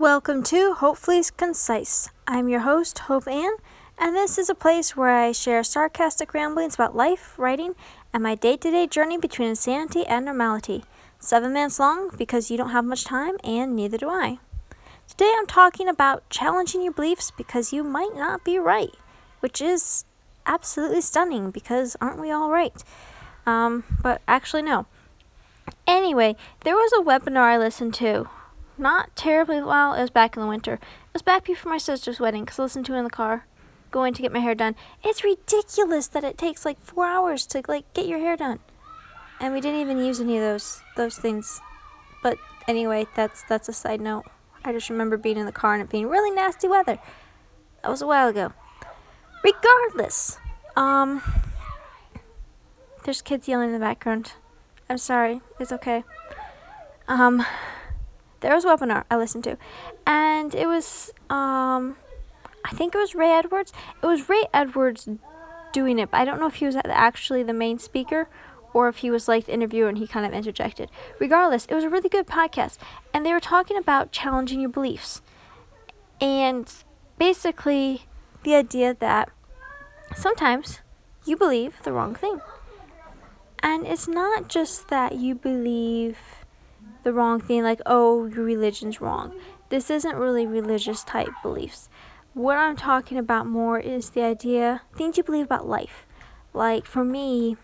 Welcome 0.00 0.44
to 0.44 0.72
Hopefully 0.72 1.22
Concise. 1.36 2.08
I'm 2.26 2.48
your 2.48 2.60
host, 2.60 3.00
Hope 3.00 3.28
Ann, 3.28 3.52
and 3.98 4.16
this 4.16 4.38
is 4.38 4.48
a 4.48 4.54
place 4.54 4.96
where 4.96 5.14
I 5.14 5.32
share 5.32 5.62
sarcastic 5.62 6.32
ramblings 6.32 6.74
about 6.74 6.96
life, 6.96 7.34
writing, 7.38 7.74
and 8.10 8.22
my 8.22 8.34
day 8.34 8.56
to 8.56 8.70
day 8.70 8.86
journey 8.86 9.18
between 9.18 9.48
insanity 9.50 10.06
and 10.06 10.24
normality. 10.24 10.84
Seven 11.18 11.52
minutes 11.52 11.78
long 11.78 12.12
because 12.16 12.50
you 12.50 12.56
don't 12.56 12.70
have 12.70 12.86
much 12.86 13.04
time, 13.04 13.36
and 13.44 13.76
neither 13.76 13.98
do 13.98 14.08
I. 14.08 14.38
Today 15.06 15.30
I'm 15.36 15.46
talking 15.46 15.86
about 15.86 16.26
challenging 16.30 16.80
your 16.80 16.94
beliefs 16.94 17.30
because 17.30 17.70
you 17.70 17.84
might 17.84 18.14
not 18.14 18.42
be 18.42 18.58
right, 18.58 18.94
which 19.40 19.60
is 19.60 20.06
absolutely 20.46 21.02
stunning 21.02 21.50
because 21.50 21.94
aren't 22.00 22.18
we 22.18 22.30
all 22.30 22.48
right? 22.48 22.82
Um, 23.44 23.84
but 24.02 24.22
actually, 24.26 24.62
no. 24.62 24.86
Anyway, 25.86 26.36
there 26.60 26.74
was 26.74 26.90
a 26.94 27.04
webinar 27.04 27.42
I 27.42 27.58
listened 27.58 27.92
to 27.96 28.30
not 28.80 29.14
terribly 29.14 29.62
well. 29.62 29.94
It 29.94 30.00
was 30.00 30.10
back 30.10 30.36
in 30.36 30.42
the 30.42 30.48
winter. 30.48 30.74
It 30.74 31.12
was 31.12 31.22
back 31.22 31.44
before 31.44 31.70
my 31.70 31.78
sister's 31.78 32.18
wedding 32.18 32.44
because 32.44 32.58
I 32.58 32.62
listened 32.62 32.86
to 32.86 32.94
it 32.94 32.98
in 32.98 33.04
the 33.04 33.10
car, 33.10 33.46
going 33.90 34.14
to 34.14 34.22
get 34.22 34.32
my 34.32 34.40
hair 34.40 34.54
done. 34.54 34.74
It's 35.04 35.22
ridiculous 35.22 36.08
that 36.08 36.24
it 36.24 36.38
takes 36.38 36.64
like 36.64 36.80
four 36.80 37.06
hours 37.06 37.46
to 37.48 37.62
like 37.68 37.92
get 37.94 38.06
your 38.06 38.18
hair 38.18 38.36
done, 38.36 38.58
and 39.38 39.54
we 39.54 39.60
didn't 39.60 39.80
even 39.80 39.98
use 39.98 40.20
any 40.20 40.36
of 40.36 40.42
those 40.42 40.82
those 40.96 41.18
things. 41.18 41.60
But 42.22 42.38
anyway, 42.66 43.06
that's 43.14 43.44
that's 43.44 43.68
a 43.68 43.72
side 43.72 44.00
note. 44.00 44.24
I 44.64 44.72
just 44.72 44.90
remember 44.90 45.16
being 45.16 45.38
in 45.38 45.46
the 45.46 45.52
car 45.52 45.74
and 45.74 45.82
it 45.82 45.90
being 45.90 46.08
really 46.08 46.30
nasty 46.30 46.68
weather. 46.68 46.98
That 47.82 47.90
was 47.90 48.02
a 48.02 48.06
while 48.06 48.28
ago. 48.28 48.52
Regardless, 49.42 50.38
um, 50.76 51.22
there's 53.04 53.22
kids 53.22 53.48
yelling 53.48 53.68
in 53.68 53.72
the 53.74 53.80
background. 53.80 54.32
I'm 54.88 54.98
sorry. 54.98 55.40
It's 55.58 55.72
okay. 55.72 56.04
Um 57.08 57.44
there 58.40 58.54
was 58.54 58.64
a 58.64 58.68
webinar 58.68 59.04
I 59.10 59.16
listened 59.16 59.44
to, 59.44 59.56
and 60.06 60.54
it 60.54 60.66
was 60.66 61.12
um, 61.28 61.96
I 62.64 62.70
think 62.72 62.94
it 62.94 62.98
was 62.98 63.14
Ray 63.14 63.30
Edwards. 63.30 63.72
It 64.02 64.06
was 64.06 64.28
Ray 64.28 64.44
Edwards 64.52 65.08
doing 65.72 65.98
it, 65.98 66.10
but 66.10 66.20
I 66.20 66.24
don't 66.24 66.40
know 66.40 66.46
if 66.46 66.56
he 66.56 66.66
was 66.66 66.76
actually 66.84 67.42
the 67.42 67.52
main 67.52 67.78
speaker 67.78 68.28
or 68.72 68.88
if 68.88 68.98
he 68.98 69.10
was 69.10 69.28
like 69.28 69.46
the 69.46 69.52
interviewer 69.52 69.88
and 69.88 69.98
he 69.98 70.06
kind 70.06 70.26
of 70.26 70.32
interjected. 70.32 70.90
Regardless, 71.18 71.66
it 71.66 71.74
was 71.74 71.84
a 71.84 71.88
really 71.88 72.08
good 72.08 72.26
podcast, 72.26 72.78
and 73.12 73.24
they 73.24 73.32
were 73.32 73.40
talking 73.40 73.76
about 73.76 74.12
challenging 74.12 74.60
your 74.60 74.70
beliefs, 74.70 75.22
and 76.20 76.72
basically 77.18 78.02
the 78.42 78.54
idea 78.54 78.94
that 78.98 79.30
sometimes 80.14 80.80
you 81.24 81.36
believe 81.36 81.82
the 81.82 81.92
wrong 81.92 82.14
thing. 82.14 82.40
And 83.62 83.86
it's 83.86 84.08
not 84.08 84.48
just 84.48 84.88
that 84.88 85.16
you 85.16 85.34
believe 85.34 86.16
the 87.02 87.12
wrong 87.12 87.40
thing, 87.40 87.62
like, 87.62 87.80
oh, 87.86 88.26
your 88.26 88.44
religion's 88.44 89.00
wrong. 89.00 89.32
This 89.68 89.90
isn't 89.90 90.16
really 90.16 90.46
religious 90.46 91.04
type 91.04 91.30
beliefs. 91.42 91.88
What 92.34 92.58
I'm 92.58 92.76
talking 92.76 93.18
about 93.18 93.46
more 93.46 93.78
is 93.78 94.10
the 94.10 94.22
idea, 94.22 94.82
things 94.96 95.16
you 95.16 95.22
believe 95.22 95.46
about 95.46 95.68
life. 95.68 96.06
Like, 96.52 96.86
for 96.86 97.04
me, 97.04 97.56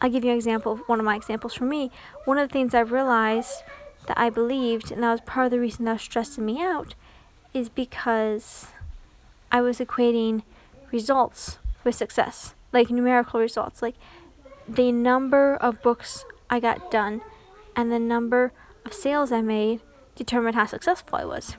I'll 0.00 0.10
give 0.10 0.24
you 0.24 0.30
an 0.30 0.36
example, 0.36 0.72
of 0.72 0.80
one 0.86 0.98
of 0.98 1.04
my 1.04 1.16
examples 1.16 1.54
for 1.54 1.64
me. 1.64 1.90
One 2.24 2.38
of 2.38 2.48
the 2.48 2.52
things 2.52 2.74
I've 2.74 2.92
realized 2.92 3.62
that 4.06 4.18
I 4.18 4.30
believed, 4.30 4.90
and 4.90 5.02
that 5.02 5.10
was 5.10 5.20
part 5.20 5.46
of 5.46 5.50
the 5.50 5.60
reason 5.60 5.84
that 5.84 5.94
was 5.94 6.02
stressing 6.02 6.44
me 6.44 6.62
out, 6.62 6.94
is 7.52 7.68
because 7.68 8.68
I 9.52 9.60
was 9.60 9.78
equating 9.78 10.42
results 10.92 11.58
with 11.84 11.94
success, 11.94 12.54
like 12.72 12.90
numerical 12.90 13.40
results, 13.40 13.82
like 13.82 13.96
the 14.68 14.92
number 14.92 15.56
of 15.56 15.82
books 15.82 16.24
I 16.48 16.60
got 16.60 16.90
done 16.90 17.22
and 17.76 17.90
the 17.90 17.98
number 17.98 18.52
of 18.84 18.92
sales 18.92 19.32
I 19.32 19.40
made 19.42 19.80
determined 20.14 20.54
how 20.54 20.66
successful 20.66 21.18
I 21.18 21.24
was. 21.24 21.56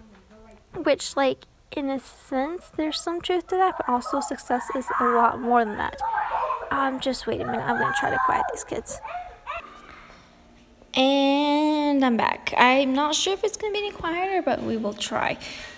Which, 0.75 1.15
like, 1.15 1.45
in 1.71 1.89
a 1.89 1.99
sense, 1.99 2.69
there's 2.75 2.99
some 2.99 3.21
truth 3.21 3.47
to 3.47 3.55
that, 3.55 3.75
but 3.77 3.89
also 3.89 4.19
success 4.19 4.67
is 4.75 4.87
a 4.99 5.05
lot 5.05 5.39
more 5.39 5.63
than 5.63 5.77
that. 5.77 6.01
Um, 6.69 6.99
just 6.99 7.27
wait 7.27 7.41
a 7.41 7.45
minute, 7.45 7.61
I'm 7.61 7.77
gonna 7.77 7.95
try 7.99 8.09
to 8.09 8.19
quiet 8.25 8.43
these 8.51 8.63
kids. 8.63 8.99
And 10.93 12.03
I'm 12.03 12.17
back. 12.17 12.53
I'm 12.57 12.93
not 12.93 13.15
sure 13.15 13.33
if 13.33 13.43
it's 13.43 13.55
gonna 13.57 13.73
be 13.73 13.79
any 13.79 13.91
quieter, 13.91 14.41
but 14.41 14.63
we 14.63 14.77
will 14.77 14.93
try. 14.93 15.37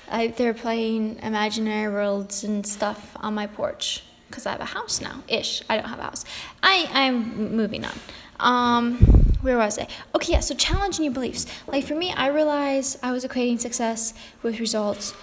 I, 0.09 0.27
they're 0.27 0.53
playing 0.53 1.19
imaginary 1.21 1.91
worlds 1.91 2.43
and 2.43 2.65
stuff 2.65 3.15
on 3.17 3.33
my 3.33 3.47
porch 3.47 4.03
because 4.27 4.45
I 4.45 4.51
have 4.51 4.61
a 4.61 4.65
house 4.65 5.01
now. 5.01 5.23
Ish. 5.27 5.61
I 5.69 5.77
don't 5.77 5.89
have 5.89 5.99
a 5.99 6.03
house. 6.03 6.25
I 6.61 6.89
I'm 6.91 7.55
moving 7.55 7.85
on. 7.85 7.99
Um, 8.39 9.22
where 9.43 9.57
was 9.57 9.77
I? 9.77 9.87
Okay, 10.15 10.33
yeah, 10.33 10.39
so 10.39 10.55
challenging 10.55 11.03
your 11.05 11.13
beliefs. 11.13 11.45
Like 11.67 11.85
for 11.85 11.95
me, 11.95 12.11
I 12.11 12.27
realized 12.27 12.97
I 13.03 13.11
was 13.11 13.25
equating 13.25 13.59
success 13.59 14.13
with 14.41 14.59
results, 14.59 15.13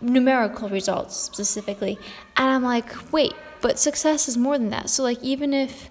numerical 0.00 0.68
results 0.68 1.16
specifically. 1.16 1.98
And 2.36 2.48
I'm 2.48 2.62
like, 2.62 3.12
wait, 3.12 3.34
but 3.60 3.78
success 3.78 4.28
is 4.28 4.36
more 4.36 4.56
than 4.56 4.70
that. 4.70 4.88
So, 4.88 5.02
like, 5.02 5.20
even 5.22 5.52
if 5.52 5.90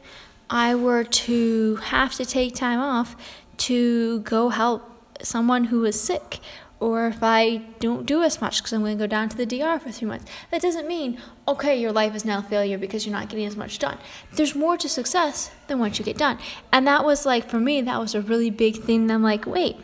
I 0.49 0.75
were 0.75 1.03
to 1.03 1.75
have 1.75 2.13
to 2.15 2.25
take 2.25 2.55
time 2.55 2.79
off 2.79 3.15
to 3.57 4.21
go 4.21 4.49
help 4.49 4.89
someone 5.21 5.65
who 5.65 5.81
was 5.81 5.99
sick 5.99 6.39
or 6.79 7.07
if 7.07 7.23
I 7.23 7.57
don't 7.79 8.05
do 8.05 8.21
as 8.21 8.39
much 8.39 8.57
because 8.57 8.73
I'm 8.73 8.81
going 8.81 8.97
to 8.97 9.03
go 9.03 9.07
down 9.07 9.29
to 9.29 9.37
the 9.37 9.45
DR 9.45 9.79
for 9.79 9.91
three 9.91 10.07
months. 10.07 10.25
That 10.51 10.61
doesn't 10.61 10.87
mean, 10.87 11.19
okay, 11.47 11.79
your 11.79 11.91
life 11.91 12.15
is 12.15 12.23
now 12.23 12.41
failure 12.41 12.77
because 12.77 13.05
you're 13.05 13.15
not 13.15 13.29
getting 13.29 13.45
as 13.45 13.55
much 13.55 13.79
done. 13.79 13.97
There's 14.33 14.55
more 14.55 14.77
to 14.77 14.87
success 14.87 15.51
than 15.67 15.79
what 15.79 15.97
you 15.97 16.05
get 16.05 16.17
done. 16.17 16.37
And 16.71 16.85
that 16.87 17.03
was 17.03 17.25
like, 17.25 17.49
for 17.49 17.59
me, 17.59 17.81
that 17.81 17.99
was 17.99 18.13
a 18.13 18.21
really 18.21 18.51
big 18.51 18.83
thing. 18.83 19.09
I'm 19.09 19.23
like, 19.23 19.45
wait, 19.45 19.77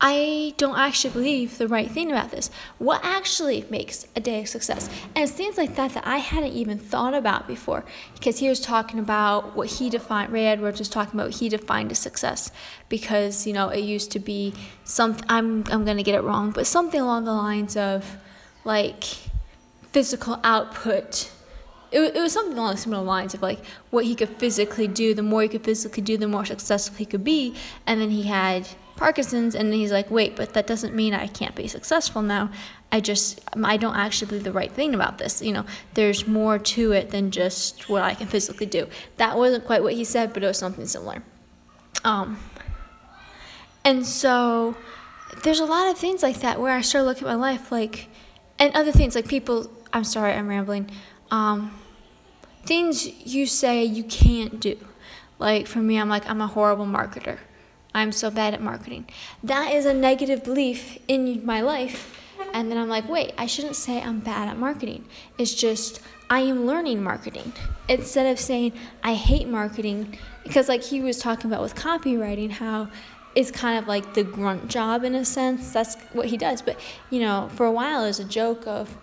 I 0.00 0.54
don't 0.58 0.78
actually 0.78 1.12
believe 1.12 1.58
the 1.58 1.66
right 1.66 1.90
thing 1.90 2.12
about 2.12 2.30
this. 2.30 2.50
What 2.78 3.00
actually 3.02 3.64
makes 3.68 4.06
a 4.14 4.20
day 4.20 4.42
a 4.42 4.46
success? 4.46 4.88
And 5.16 5.24
it's 5.24 5.32
things 5.32 5.58
like 5.58 5.74
that 5.74 5.94
that 5.94 6.06
I 6.06 6.18
hadn't 6.18 6.52
even 6.52 6.78
thought 6.78 7.14
about 7.14 7.48
before 7.48 7.84
because 8.14 8.38
he 8.38 8.48
was 8.48 8.60
talking 8.60 9.00
about 9.00 9.56
what 9.56 9.68
he 9.68 9.90
defined, 9.90 10.32
Ray 10.32 10.46
Edwards 10.46 10.78
was 10.78 10.88
talking 10.88 11.18
about 11.18 11.28
what 11.30 11.40
he 11.40 11.48
defined 11.48 11.90
as 11.90 11.98
success 11.98 12.52
because, 12.88 13.44
you 13.44 13.52
know, 13.52 13.70
it 13.70 13.80
used 13.80 14.12
to 14.12 14.20
be 14.20 14.54
some, 14.84 15.16
I'm, 15.28 15.64
I'm 15.70 15.84
going 15.84 15.96
to 15.96 16.04
get 16.04 16.14
it 16.14 16.22
wrong, 16.22 16.52
but 16.52 16.66
something 16.66 17.00
along 17.00 17.24
the 17.24 17.32
lines 17.32 17.76
of 17.76 18.18
like 18.64 19.02
physical 19.90 20.38
output 20.44 21.32
it, 21.90 22.16
it 22.16 22.20
was 22.20 22.32
something 22.32 22.56
along 22.56 22.76
similar 22.76 23.02
lines 23.02 23.34
of 23.34 23.42
like 23.42 23.64
what 23.90 24.04
he 24.04 24.14
could 24.14 24.28
physically 24.28 24.86
do. 24.86 25.14
The 25.14 25.22
more 25.22 25.42
he 25.42 25.48
could 25.48 25.64
physically 25.64 26.02
do, 26.02 26.16
the 26.16 26.28
more 26.28 26.44
successful 26.44 26.96
he 26.98 27.06
could 27.06 27.24
be. 27.24 27.54
And 27.86 28.00
then 28.00 28.10
he 28.10 28.24
had 28.24 28.68
Parkinson's, 28.98 29.54
and 29.54 29.72
he's 29.72 29.92
like, 29.92 30.10
wait, 30.10 30.36
but 30.36 30.52
that 30.54 30.66
doesn't 30.66 30.94
mean 30.94 31.14
I 31.14 31.28
can't 31.28 31.54
be 31.54 31.68
successful 31.68 32.20
now. 32.20 32.50
I 32.90 33.00
just, 33.00 33.40
I 33.62 33.76
don't 33.76 33.96
actually 33.96 34.28
believe 34.28 34.44
the 34.44 34.52
right 34.52 34.72
thing 34.72 34.94
about 34.94 35.18
this. 35.18 35.40
You 35.40 35.52
know, 35.52 35.64
there's 35.94 36.26
more 36.26 36.58
to 36.58 36.92
it 36.92 37.10
than 37.10 37.30
just 37.30 37.88
what 37.88 38.02
I 38.02 38.14
can 38.14 38.26
physically 38.26 38.66
do. 38.66 38.88
That 39.16 39.36
wasn't 39.36 39.64
quite 39.64 39.82
what 39.82 39.94
he 39.94 40.04
said, 40.04 40.32
but 40.32 40.42
it 40.42 40.46
was 40.46 40.58
something 40.58 40.86
similar. 40.86 41.22
Um, 42.04 42.38
and 43.84 44.04
so 44.04 44.76
there's 45.44 45.60
a 45.60 45.66
lot 45.66 45.88
of 45.90 45.96
things 45.96 46.22
like 46.22 46.40
that 46.40 46.60
where 46.60 46.72
I 46.76 46.80
start 46.80 47.04
looking 47.04 47.28
at 47.28 47.30
my 47.30 47.34
life 47.36 47.70
like, 47.70 48.08
and 48.58 48.74
other 48.74 48.92
things 48.92 49.14
like 49.14 49.28
people, 49.28 49.70
I'm 49.92 50.04
sorry, 50.04 50.32
I'm 50.32 50.48
rambling. 50.48 50.90
Um, 51.30 51.78
things 52.64 53.06
you 53.24 53.46
say 53.46 53.84
you 53.84 54.04
can't 54.04 54.60
do. 54.60 54.76
Like 55.38 55.66
for 55.66 55.78
me, 55.78 55.98
I'm 55.98 56.08
like, 56.08 56.28
I'm 56.28 56.40
a 56.40 56.48
horrible 56.48 56.86
marketer. 56.86 57.38
I'm 57.94 58.12
so 58.12 58.30
bad 58.30 58.54
at 58.54 58.62
marketing. 58.62 59.06
That 59.42 59.72
is 59.72 59.86
a 59.86 59.94
negative 59.94 60.44
belief 60.44 60.98
in 61.08 61.44
my 61.44 61.60
life. 61.60 62.14
And 62.52 62.70
then 62.70 62.78
I'm 62.78 62.88
like, 62.88 63.08
wait, 63.08 63.32
I 63.36 63.46
shouldn't 63.46 63.76
say 63.76 64.00
I'm 64.00 64.20
bad 64.20 64.48
at 64.48 64.58
marketing. 64.58 65.04
It's 65.36 65.54
just 65.54 66.00
I 66.30 66.40
am 66.40 66.66
learning 66.66 67.02
marketing. 67.02 67.52
Instead 67.88 68.26
of 68.30 68.38
saying 68.38 68.72
I 69.02 69.14
hate 69.14 69.48
marketing, 69.48 70.18
because 70.44 70.68
like 70.68 70.82
he 70.82 71.00
was 71.00 71.18
talking 71.18 71.50
about 71.50 71.62
with 71.62 71.74
copywriting, 71.74 72.50
how 72.50 72.88
it's 73.34 73.50
kind 73.50 73.78
of 73.78 73.86
like 73.88 74.14
the 74.14 74.24
grunt 74.24 74.68
job 74.68 75.04
in 75.04 75.14
a 75.14 75.24
sense. 75.24 75.72
That's 75.72 75.96
what 76.12 76.26
he 76.26 76.36
does. 76.36 76.62
But 76.62 76.78
you 77.10 77.20
know, 77.20 77.48
for 77.54 77.66
a 77.66 77.72
while 77.72 78.04
it 78.04 78.08
was 78.08 78.20
a 78.20 78.24
joke 78.24 78.66
of 78.66 78.96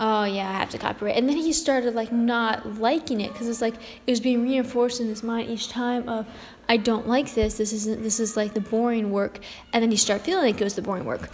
oh 0.00 0.24
yeah, 0.24 0.48
I 0.48 0.52
have 0.52 0.70
to 0.70 0.78
copyright. 0.78 1.16
And 1.16 1.28
then 1.28 1.36
he 1.36 1.52
started 1.52 1.94
like 1.94 2.12
not 2.12 2.78
liking 2.78 3.20
it 3.20 3.32
because 3.32 3.48
it's 3.48 3.60
like 3.60 3.74
it 3.74 4.10
was 4.10 4.20
being 4.20 4.42
reinforced 4.42 5.00
in 5.00 5.08
his 5.08 5.22
mind 5.22 5.50
each 5.50 5.68
time 5.68 6.08
of 6.08 6.26
I 6.68 6.76
don't 6.76 7.06
like 7.06 7.34
this. 7.34 7.58
This 7.58 7.72
isn't. 7.72 8.02
This 8.02 8.20
is 8.20 8.36
like 8.36 8.54
the 8.54 8.60
boring 8.60 9.10
work. 9.10 9.40
And 9.72 9.82
then 9.82 9.90
you 9.90 9.96
start 9.96 10.22
feeling 10.22 10.44
like 10.44 10.60
it 10.60 10.64
was 10.64 10.74
the 10.74 10.82
boring 10.82 11.04
work. 11.04 11.30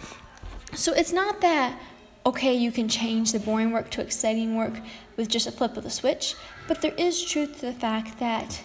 So 0.75 0.93
it's 0.93 1.13
not 1.13 1.41
that 1.41 1.79
okay, 2.27 2.55
you 2.55 2.71
can 2.71 2.89
change 2.89 3.33
the 3.33 3.41
boring 3.41 3.73
work 3.73 3.91
to 3.91 4.03
exciting 4.03 4.57
work 4.57 4.75
with 5.17 5.29
just 5.29 5.47
a 5.47 5.53
flip 5.53 5.77
of 5.77 5.85
the 5.85 5.91
switch. 5.91 6.35
But 6.69 6.83
there 6.83 6.95
is 6.99 7.25
truth 7.25 7.61
to 7.61 7.67
the 7.67 7.73
fact 7.73 8.19
that 8.19 8.63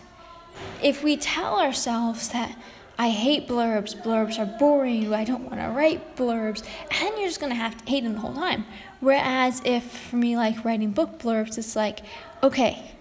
if 0.82 1.04
we 1.04 1.18
tell 1.18 1.60
ourselves 1.60 2.30
that 2.30 2.58
I 2.98 3.10
hate 3.10 3.48
blurbs, 3.48 4.02
blurbs 4.02 4.40
are 4.40 4.46
boring, 4.46 5.14
I 5.14 5.26
don't 5.26 5.44
want 5.44 5.60
to 5.60 5.68
write 5.70 6.16
blurbs, 6.16 6.66
and 6.92 7.18
you're 7.18 7.28
just 7.28 7.42
going 7.42 7.52
to 7.52 7.58
have 7.58 7.78
to 7.78 7.90
hate 7.90 8.04
them 8.04 8.14
the 8.14 8.20
whole 8.20 8.34
time. 8.34 8.66
Whereas 9.00 9.62
if 9.66 9.84
for 9.84 10.16
me, 10.16 10.36
like 10.36 10.64
writing 10.66 10.92
book 10.92 11.20
blurbs, 11.20 11.58
it's 11.58 11.76
like, 11.76 12.00
okay, 12.42 12.92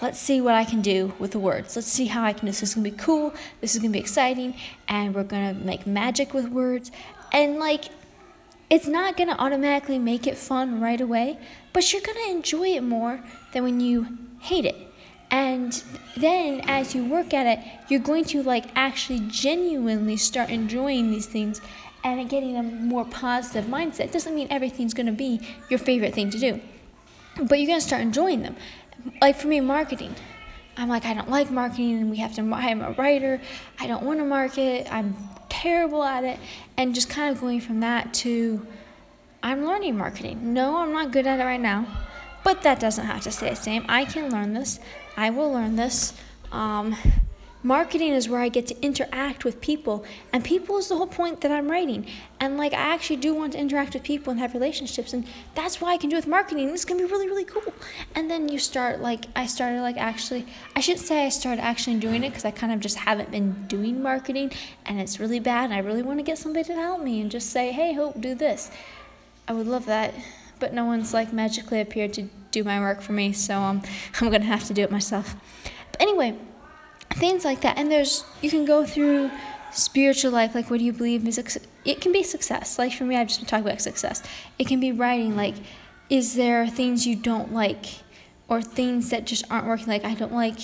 let's 0.00 0.18
see 0.18 0.40
what 0.40 0.54
I 0.54 0.64
can 0.64 0.82
do 0.82 1.12
with 1.18 1.32
the 1.32 1.38
words. 1.38 1.76
Let's 1.76 1.88
see 1.88 2.06
how 2.06 2.24
I 2.24 2.32
can. 2.32 2.46
This 2.46 2.62
is 2.62 2.74
gonna 2.74 2.90
be 2.90 2.96
cool. 2.96 3.34
This 3.60 3.74
is 3.74 3.80
gonna 3.80 3.92
be 3.92 3.98
exciting, 3.98 4.54
and 4.88 5.14
we're 5.14 5.24
gonna 5.24 5.54
make 5.54 5.86
magic 5.86 6.34
with 6.34 6.48
words. 6.48 6.90
And 7.32 7.58
like, 7.58 7.86
it's 8.70 8.86
not 8.86 9.16
gonna 9.16 9.36
automatically 9.38 9.98
make 9.98 10.26
it 10.26 10.36
fun 10.36 10.80
right 10.80 11.00
away, 11.00 11.38
but 11.72 11.92
you're 11.92 12.02
gonna 12.02 12.30
enjoy 12.30 12.68
it 12.68 12.82
more 12.82 13.20
than 13.52 13.62
when 13.62 13.80
you 13.80 14.18
hate 14.40 14.64
it. 14.64 14.76
And 15.30 15.82
then 16.16 16.60
as 16.68 16.94
you 16.94 17.04
work 17.04 17.34
at 17.34 17.46
it, 17.46 17.64
you're 17.88 18.00
going 18.00 18.24
to 18.26 18.42
like 18.42 18.66
actually 18.76 19.20
genuinely 19.28 20.16
start 20.16 20.50
enjoying 20.50 21.10
these 21.10 21.26
things 21.26 21.60
and 22.04 22.28
getting 22.28 22.56
a 22.56 22.62
more 22.62 23.04
positive 23.04 23.64
mindset. 23.64 24.12
Doesn't 24.12 24.34
mean 24.34 24.48
everything's 24.50 24.94
gonna 24.94 25.12
be 25.12 25.40
your 25.68 25.78
favorite 25.78 26.14
thing 26.14 26.30
to 26.30 26.38
do, 26.38 26.60
but 27.42 27.58
you're 27.58 27.66
gonna 27.66 27.80
start 27.80 28.02
enjoying 28.02 28.42
them 28.42 28.56
like 29.20 29.36
for 29.36 29.48
me, 29.48 29.60
marketing. 29.60 30.14
I'm 30.76 30.88
like, 30.88 31.04
I 31.04 31.14
don't 31.14 31.30
like 31.30 31.50
marketing, 31.50 31.98
and 31.98 32.10
we 32.10 32.16
have 32.18 32.34
to. 32.34 32.42
I'm 32.42 32.82
a 32.82 32.92
writer. 32.92 33.40
I 33.78 33.86
don't 33.86 34.02
want 34.02 34.18
to 34.20 34.24
market. 34.24 34.92
I'm 34.92 35.16
terrible 35.48 36.02
at 36.02 36.24
it, 36.24 36.38
and 36.76 36.94
just 36.94 37.08
kind 37.08 37.34
of 37.34 37.40
going 37.40 37.60
from 37.60 37.80
that 37.80 38.12
to, 38.14 38.66
I'm 39.42 39.64
learning 39.64 39.96
marketing. 39.96 40.52
No, 40.52 40.78
I'm 40.78 40.92
not 40.92 41.12
good 41.12 41.26
at 41.26 41.38
it 41.38 41.44
right 41.44 41.60
now, 41.60 41.86
but 42.42 42.62
that 42.62 42.80
doesn't 42.80 43.06
have 43.06 43.22
to 43.22 43.30
stay 43.30 43.50
the 43.50 43.56
same. 43.56 43.84
I 43.88 44.04
can 44.04 44.30
learn 44.30 44.52
this. 44.52 44.80
I 45.16 45.30
will 45.30 45.52
learn 45.52 45.76
this. 45.76 46.12
Um, 46.50 46.96
Marketing 47.66 48.12
is 48.12 48.28
where 48.28 48.42
I 48.42 48.50
get 48.50 48.66
to 48.66 48.80
interact 48.82 49.42
with 49.42 49.62
people, 49.62 50.04
and 50.34 50.44
people 50.44 50.76
is 50.76 50.88
the 50.88 50.96
whole 50.96 51.06
point 51.06 51.40
that 51.40 51.50
I'm 51.50 51.70
writing. 51.70 52.04
And 52.38 52.58
like, 52.58 52.74
I 52.74 52.92
actually 52.92 53.16
do 53.16 53.34
want 53.34 53.54
to 53.54 53.58
interact 53.58 53.94
with 53.94 54.02
people 54.02 54.30
and 54.32 54.38
have 54.38 54.52
relationships, 54.52 55.14
and 55.14 55.26
that's 55.54 55.80
why 55.80 55.94
I 55.94 55.96
can 55.96 56.10
do 56.10 56.16
with 56.16 56.26
marketing. 56.26 56.68
It's 56.68 56.84
gonna 56.84 57.00
be 57.00 57.10
really, 57.10 57.26
really 57.26 57.46
cool. 57.46 57.72
And 58.14 58.30
then 58.30 58.50
you 58.50 58.58
start 58.58 59.00
like, 59.00 59.24
I 59.34 59.46
started 59.46 59.80
like 59.80 59.96
actually, 59.96 60.44
I 60.76 60.80
should 60.80 60.98
say 60.98 61.24
I 61.24 61.30
started 61.30 61.62
actually 61.62 61.98
doing 62.00 62.22
it 62.22 62.28
because 62.28 62.44
I 62.44 62.50
kind 62.50 62.70
of 62.70 62.80
just 62.80 62.98
haven't 62.98 63.30
been 63.30 63.64
doing 63.66 64.02
marketing, 64.02 64.52
and 64.84 65.00
it's 65.00 65.18
really 65.18 65.40
bad. 65.40 65.64
And 65.64 65.72
I 65.72 65.78
really 65.78 66.02
want 66.02 66.18
to 66.18 66.22
get 66.22 66.36
somebody 66.36 66.64
to 66.64 66.74
help 66.74 67.02
me 67.02 67.22
and 67.22 67.30
just 67.30 67.48
say, 67.48 67.72
hey, 67.72 67.94
Hope, 67.94 68.20
do 68.20 68.34
this. 68.34 68.70
I 69.48 69.54
would 69.54 69.66
love 69.66 69.86
that, 69.86 70.12
but 70.60 70.74
no 70.74 70.84
one's 70.84 71.14
like 71.14 71.32
magically 71.32 71.80
appeared 71.80 72.12
to 72.12 72.28
do 72.50 72.62
my 72.62 72.78
work 72.78 73.00
for 73.00 73.14
me, 73.14 73.32
so 73.32 73.58
um, 73.58 73.80
I'm 74.20 74.30
gonna 74.30 74.44
have 74.44 74.64
to 74.64 74.74
do 74.74 74.82
it 74.82 74.90
myself. 74.90 75.34
But 75.92 76.02
anyway 76.02 76.36
things 77.14 77.44
like 77.44 77.60
that. 77.62 77.78
And 77.78 77.90
there's 77.90 78.24
you 78.42 78.50
can 78.50 78.64
go 78.64 78.84
through 78.84 79.30
spiritual 79.72 80.30
life, 80.30 80.54
like 80.54 80.70
what 80.70 80.78
do 80.78 80.84
you 80.84 80.92
believe 80.92 81.26
is 81.26 81.38
it 81.84 82.00
can 82.00 82.12
be 82.12 82.22
success. 82.22 82.78
Like 82.78 82.92
for 82.92 83.04
me, 83.04 83.16
I've 83.16 83.28
just 83.28 83.40
been 83.40 83.48
talking 83.48 83.66
about 83.66 83.80
success. 83.80 84.22
It 84.58 84.66
can 84.66 84.80
be 84.80 84.92
writing, 84.92 85.36
like 85.36 85.56
is 86.10 86.34
there 86.34 86.66
things 86.66 87.06
you 87.06 87.16
don't 87.16 87.52
like 87.52 87.86
or 88.48 88.60
things 88.60 89.10
that 89.10 89.26
just 89.26 89.44
aren't 89.50 89.66
working? 89.66 89.86
Like 89.86 90.04
I 90.04 90.14
don't 90.14 90.32
like 90.32 90.58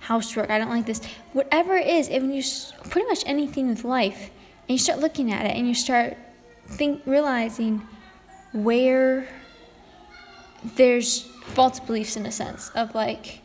housework. 0.00 0.50
I 0.50 0.58
don't 0.58 0.70
like 0.70 0.86
this. 0.86 1.00
Whatever 1.32 1.76
it 1.76 1.86
is, 1.86 2.08
when 2.08 2.32
you 2.32 2.42
pretty 2.90 3.08
much 3.08 3.22
anything 3.26 3.68
with 3.68 3.84
life, 3.84 4.30
and 4.68 4.74
you 4.74 4.78
start 4.78 4.98
looking 5.00 5.30
at 5.30 5.46
it 5.46 5.56
and 5.56 5.68
you 5.68 5.74
start 5.74 6.16
think 6.66 7.02
realizing 7.06 7.86
where 8.52 9.28
there's 10.74 11.22
false 11.44 11.78
beliefs 11.78 12.16
in 12.16 12.26
a 12.26 12.32
sense 12.32 12.70
of 12.70 12.94
like 12.94 13.40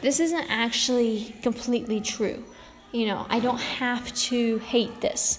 this 0.00 0.20
isn't 0.20 0.50
actually 0.50 1.34
completely 1.42 2.00
true. 2.00 2.44
You 2.92 3.06
know, 3.06 3.26
I 3.28 3.40
don't 3.40 3.60
have 3.60 4.14
to 4.14 4.58
hate 4.58 5.00
this, 5.00 5.38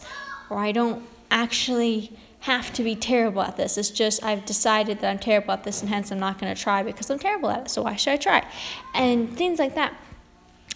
or 0.50 0.58
I 0.58 0.72
don't 0.72 1.04
actually 1.32 2.12
have 2.42 2.72
to 2.74 2.84
be 2.84 2.96
terrible 2.96 3.42
at 3.42 3.58
this. 3.58 3.78
It's 3.78 3.90
just 3.90 4.24
I've 4.24 4.46
decided 4.46 5.00
that 5.00 5.10
I'm 5.10 5.20
terrible 5.20 5.52
at 5.54 5.64
this, 5.64 5.82
and 5.82 5.90
hence 5.90 6.12
I'm 6.12 6.20
not 6.20 6.40
going 6.40 6.54
to 6.54 6.62
try 6.62 6.84
because 6.84 7.10
I'm 7.10 7.20
terrible 7.20 7.50
at 7.50 7.62
it. 7.62 7.70
So 7.70 7.84
why 7.84 7.96
should 7.96 8.14
I 8.14 8.18
try? 8.18 8.48
And 8.94 9.36
things 9.36 9.58
like 9.58 9.76
that. 9.76 9.94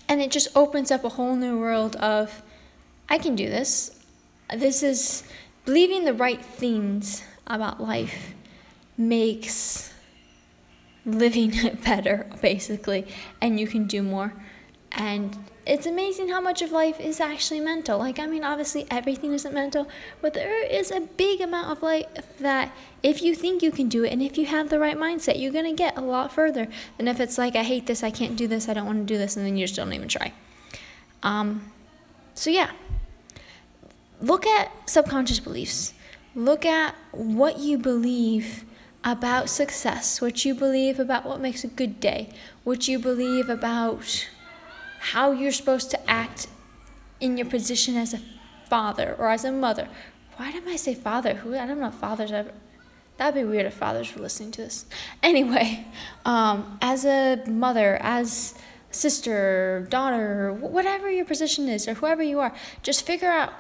And 0.07 0.21
it 0.21 0.31
just 0.31 0.47
opens 0.55 0.89
up 0.89 1.03
a 1.03 1.09
whole 1.09 1.35
new 1.35 1.59
world 1.59 1.95
of 1.97 2.41
I 3.07 3.17
can 3.17 3.35
do 3.35 3.49
this. 3.49 3.99
This 4.55 4.81
is 4.81 5.23
believing 5.65 6.05
the 6.05 6.13
right 6.13 6.43
things 6.43 7.23
about 7.45 7.81
life 7.81 8.33
makes 8.97 9.88
living 11.05 11.55
it 11.55 11.83
better, 11.83 12.27
basically, 12.41 13.07
and 13.41 13.59
you 13.59 13.67
can 13.67 13.85
do 13.85 14.03
more. 14.03 14.33
And 14.91 15.37
it's 15.65 15.85
amazing 15.85 16.29
how 16.29 16.41
much 16.41 16.63
of 16.63 16.71
life 16.71 16.99
is 16.99 17.19
actually 17.19 17.59
mental. 17.59 17.99
Like, 17.99 18.17
I 18.17 18.25
mean, 18.25 18.43
obviously, 18.43 18.87
everything 18.89 19.33
isn't 19.33 19.53
mental, 19.53 19.87
but 20.19 20.33
there 20.33 20.65
is 20.65 20.89
a 20.89 21.01
big 21.01 21.41
amount 21.41 21.71
of 21.71 21.83
life 21.83 22.07
that 22.39 22.71
if 23.03 23.21
you 23.21 23.35
think 23.35 23.61
you 23.61 23.71
can 23.71 23.87
do 23.87 24.03
it 24.03 24.11
and 24.11 24.21
if 24.23 24.35
you 24.35 24.47
have 24.47 24.69
the 24.69 24.79
right 24.79 24.97
mindset, 24.97 25.39
you're 25.39 25.51
going 25.51 25.65
to 25.65 25.73
get 25.73 25.95
a 25.95 26.01
lot 26.01 26.33
further 26.33 26.67
than 26.97 27.07
if 27.07 27.19
it's 27.19 27.37
like, 27.37 27.55
I 27.55 27.63
hate 27.63 27.85
this, 27.85 28.03
I 28.03 28.09
can't 28.09 28.35
do 28.35 28.47
this, 28.47 28.67
I 28.67 28.73
don't 28.73 28.87
want 28.87 29.07
to 29.07 29.13
do 29.13 29.17
this, 29.17 29.37
and 29.37 29.45
then 29.45 29.57
you 29.57 29.67
just 29.67 29.75
don't 29.75 29.93
even 29.93 30.07
try. 30.07 30.33
Um, 31.21 31.71
so, 32.33 32.49
yeah, 32.49 32.71
look 34.21 34.47
at 34.47 34.71
subconscious 34.89 35.39
beliefs, 35.39 35.93
look 36.33 36.65
at 36.65 36.95
what 37.11 37.59
you 37.59 37.77
believe 37.77 38.65
about 39.03 39.49
success, 39.49 40.21
what 40.21 40.43
you 40.45 40.53
believe 40.53 40.99
about 40.99 41.25
what 41.25 41.39
makes 41.39 41.63
a 41.63 41.67
good 41.67 41.99
day, 41.99 42.29
what 42.63 42.87
you 42.87 42.99
believe 42.99 43.49
about 43.49 44.27
how 44.99 45.31
you're 45.31 45.51
supposed 45.51 45.89
to 45.91 46.09
act 46.09 46.47
in 47.19 47.37
your 47.37 47.47
position 47.47 47.95
as 47.95 48.13
a 48.13 48.21
father 48.69 49.15
or 49.17 49.29
as 49.29 49.45
a 49.45 49.51
mother. 49.51 49.87
Why 50.37 50.51
did 50.51 50.67
I 50.67 50.75
say 50.75 50.93
father? 50.93 51.35
Who 51.35 51.55
I 51.55 51.65
don't 51.65 51.79
know 51.79 51.87
if 51.87 51.95
fathers 51.95 52.31
ever. 52.31 52.51
That'd 53.17 53.35
be 53.35 53.43
weird 53.43 53.65
if 53.65 53.73
fathers 53.73 54.15
were 54.15 54.21
listening 54.21 54.51
to 54.51 54.61
this. 54.61 54.85
Anyway, 55.21 55.85
um, 56.23 56.77
as 56.81 57.03
a 57.03 57.43
mother, 57.47 57.97
as 58.01 58.55
sister, 58.91 59.85
daughter, 59.89 60.53
whatever 60.53 61.11
your 61.11 61.25
position 61.25 61.67
is, 61.67 61.87
or 61.87 61.95
whoever 61.95 62.23
you 62.23 62.39
are, 62.39 62.55
just 62.81 63.05
figure 63.05 63.29
out 63.29 63.51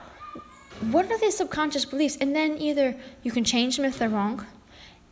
what 0.91 1.11
are 1.11 1.17
these 1.17 1.35
subconscious 1.35 1.83
beliefs, 1.83 2.17
and 2.21 2.33
then 2.33 2.57
either 2.57 2.95
you 3.21 3.31
can 3.31 3.43
change 3.43 3.75
them 3.75 3.85
if 3.85 3.99
they're 3.99 4.07
wrong, 4.07 4.45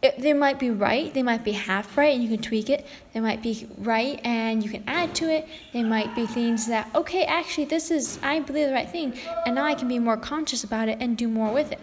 it, 0.01 0.19
they 0.19 0.33
might 0.33 0.59
be 0.59 0.69
right, 0.69 1.11
they 1.13 1.23
might 1.23 1.43
be 1.43 1.53
half 1.53 1.97
right, 1.97 2.13
and 2.13 2.23
you 2.23 2.29
can 2.29 2.41
tweak 2.41 2.69
it. 2.69 2.85
They 3.13 3.19
might 3.19 3.41
be 3.41 3.67
right, 3.79 4.19
and 4.23 4.63
you 4.63 4.69
can 4.69 4.83
add 4.85 5.15
to 5.15 5.31
it. 5.31 5.47
They 5.73 5.83
might 5.83 6.13
be 6.15 6.27
things 6.27 6.67
that, 6.67 6.89
okay, 6.93 7.23
actually, 7.23 7.65
this 7.65 7.89
is, 7.89 8.19
I 8.21 8.39
believe 8.39 8.67
the 8.67 8.73
right 8.73 8.89
thing, 8.89 9.17
and 9.45 9.55
now 9.55 9.65
I 9.65 9.73
can 9.73 9.87
be 9.87 9.97
more 9.97 10.17
conscious 10.17 10.63
about 10.63 10.87
it 10.87 10.97
and 10.99 11.17
do 11.17 11.27
more 11.27 11.51
with 11.51 11.71
it. 11.71 11.79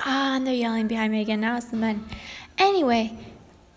Ah, 0.00 0.36
and 0.36 0.46
they're 0.46 0.54
yelling 0.54 0.88
behind 0.88 1.12
me 1.12 1.20
again. 1.20 1.40
Now 1.40 1.56
it's 1.56 1.66
the 1.66 1.76
men. 1.76 2.04
Anyway, 2.56 3.16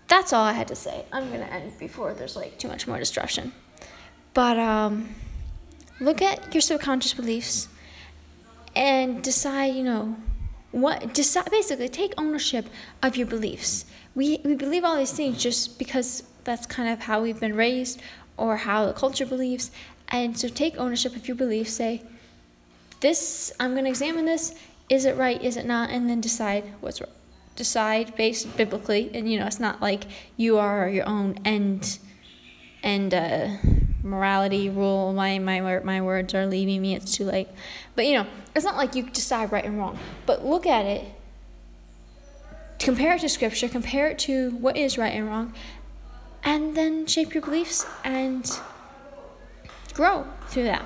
that's 0.07 0.33
all 0.33 0.44
I 0.44 0.53
had 0.53 0.68
to 0.69 0.75
say. 0.75 1.06
I'm 1.12 1.29
going 1.29 1.41
to 1.41 1.53
end 1.53 1.77
before 1.79 2.13
there's 2.13 2.35
like 2.35 2.57
too 2.57 2.68
much 2.68 2.88
more 2.88 2.97
disruption. 2.97 3.53
But 4.33 4.57
um, 4.57 5.09
look 6.00 6.21
at 6.21 6.53
your 6.53 6.62
subconscious 6.62 7.13
beliefs 7.13 7.68
and 8.75 9.23
decide, 9.23 9.75
you 9.75 9.83
know, 9.83 10.15
what 10.71 11.13
decide 11.13 11.51
basically 11.51 11.90
take 11.90 12.13
ownership 12.18 12.68
of 13.04 13.16
your 13.16 13.28
beliefs. 13.28 13.85
We 14.16 14.40
we 14.44 14.56
believe 14.56 14.83
all 14.83 14.97
these 14.97 15.13
things 15.13 15.42
just 15.42 15.78
because 15.78 16.23
that's 16.44 16.66
kind 16.66 16.90
of 16.90 17.01
how 17.01 17.21
we've 17.21 17.40
been 17.40 17.56
raised 17.56 18.01
or 18.37 18.57
how 18.57 18.85
the 18.85 18.94
culture 18.94 19.25
believes. 19.25 19.71
And 20.09 20.37
so 20.37 20.47
take 20.49 20.78
ownership 20.78 21.16
of 21.16 21.28
your 21.28 21.35
beliefs 21.35 21.73
say 21.73 22.01
this 23.01 23.51
i'm 23.59 23.71
going 23.71 23.83
to 23.83 23.90
examine 23.90 24.25
this 24.25 24.56
is 24.90 25.06
it 25.06 25.18
right 25.18 25.44
is 25.44 25.57
it 25.57 25.66
not 25.66 25.90
and 25.90 26.09
then 26.09 26.21
decide 26.21 26.63
what's 26.80 27.01
right 27.01 27.09
decide 27.56 28.16
based 28.16 28.56
biblically 28.56 29.11
and 29.13 29.30
you 29.30 29.37
know 29.37 29.45
it's 29.45 29.59
not 29.59 29.81
like 29.81 30.06
you 30.37 30.57
are 30.57 30.87
your 30.87 31.07
own 31.07 31.37
end 31.44 31.99
and 32.81 33.13
uh 33.13 33.49
morality 34.04 34.70
rule. 34.70 35.14
My 35.14 35.40
my 35.40 35.80
my 35.80 36.02
words 36.02 36.34
are 36.34 36.46
leaving 36.46 36.81
me. 36.81 36.96
It's 36.96 37.16
too 37.16 37.26
late. 37.26 37.48
But 37.96 38.06
you 38.06 38.14
know, 38.14 38.28
it's 38.56 38.66
not 38.66 38.76
like 38.76 38.96
you 38.96 39.10
decide 39.10 39.52
right 39.52 39.64
and 39.66 39.78
wrong. 39.78 39.98
But 40.26 40.46
look 40.46 40.66
at 40.66 40.86
it. 40.86 41.06
Compare 42.80 43.16
it 43.16 43.22
to 43.22 43.30
scripture. 43.30 43.70
Compare 43.70 44.08
it 44.08 44.20
to 44.20 44.52
what 44.52 44.76
is 44.76 44.98
right 44.98 45.14
and 45.14 45.28
wrong, 45.28 45.54
and 46.44 46.76
then 46.76 47.06
shape 47.06 47.34
your 47.34 47.44
beliefs 47.44 47.86
and 48.04 48.60
grow 49.94 50.26
through 50.48 50.64
that. 50.64 50.84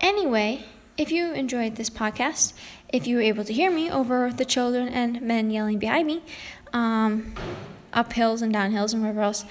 Anyway, 0.00 0.64
if 0.96 1.10
you 1.10 1.32
enjoyed 1.32 1.76
this 1.76 1.90
podcast, 1.90 2.52
if 2.88 3.06
you 3.06 3.16
were 3.16 3.22
able 3.22 3.44
to 3.44 3.52
hear 3.52 3.70
me 3.70 3.90
over 3.90 4.30
the 4.30 4.44
children 4.44 4.88
and 4.88 5.22
men 5.22 5.50
yelling 5.50 5.78
behind 5.78 6.06
me, 6.06 6.22
um, 6.72 7.34
up 7.92 8.12
hills 8.12 8.42
and 8.42 8.52
down 8.52 8.72
hills 8.72 8.92
and 8.92 9.02
wherever 9.02 9.20
else 9.20 9.44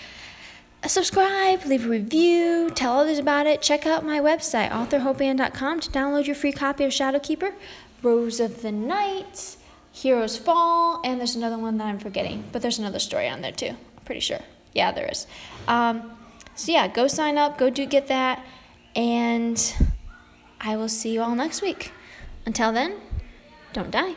subscribe, 0.87 1.65
leave 1.65 1.85
a 1.85 1.89
review, 1.89 2.69
tell 2.69 2.99
others 2.99 3.19
about 3.19 3.47
it. 3.47 3.61
Check 3.61 3.85
out 3.85 4.05
my 4.05 4.19
website, 4.19 4.69
authorhopeann.com, 4.71 5.79
to 5.81 5.89
download 5.89 6.25
your 6.25 6.35
free 6.35 6.51
copy 6.51 6.83
of 6.83 6.91
Shadowkeeper, 6.91 7.53
Rose 8.01 8.39
of 8.39 8.61
the 8.61 8.71
Night, 8.71 9.57
Heroes 9.91 10.37
Fall, 10.37 11.01
and 11.03 11.19
there's 11.19 11.35
another 11.35 11.57
one 11.57 11.77
that 11.77 11.85
I'm 11.85 11.99
forgetting, 11.99 12.45
but 12.51 12.61
there's 12.61 12.79
another 12.79 12.99
story 12.99 13.29
on 13.29 13.41
there 13.41 13.51
too. 13.51 13.67
I'm 13.67 14.05
pretty 14.05 14.21
sure. 14.21 14.39
Yeah, 14.73 14.91
there 14.91 15.07
is. 15.07 15.27
Um, 15.67 16.11
so 16.55 16.71
yeah, 16.71 16.87
go 16.87 17.07
sign 17.07 17.37
up, 17.37 17.57
go 17.57 17.69
do 17.69 17.85
get 17.85 18.07
that, 18.07 18.43
and 18.95 19.75
I 20.59 20.75
will 20.77 20.89
see 20.89 21.13
you 21.13 21.21
all 21.21 21.35
next 21.35 21.61
week. 21.61 21.91
Until 22.45 22.71
then, 22.71 22.99
don't 23.71 23.91
die. 23.91 24.15